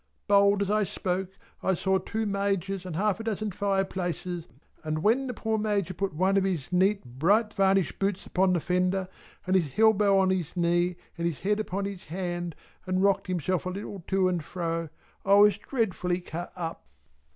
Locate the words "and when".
4.83-5.27